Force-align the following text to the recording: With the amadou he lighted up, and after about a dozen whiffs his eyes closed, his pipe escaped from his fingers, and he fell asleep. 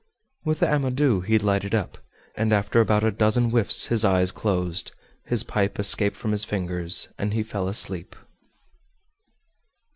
With 0.43 0.61
the 0.61 0.65
amadou 0.65 1.21
he 1.23 1.37
lighted 1.37 1.75
up, 1.75 1.99
and 2.35 2.51
after 2.51 2.81
about 2.81 3.03
a 3.03 3.11
dozen 3.11 3.51
whiffs 3.51 3.85
his 3.85 4.03
eyes 4.03 4.31
closed, 4.31 4.93
his 5.27 5.43
pipe 5.43 5.77
escaped 5.77 6.17
from 6.17 6.31
his 6.31 6.43
fingers, 6.43 7.09
and 7.19 7.35
he 7.35 7.43
fell 7.43 7.67
asleep. 7.67 8.15